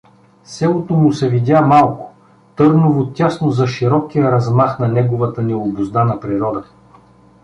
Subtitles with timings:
[0.43, 2.11] Селото му се видя малко,
[2.55, 6.63] Търново тясно за широкия размах на неговата необуздана природа.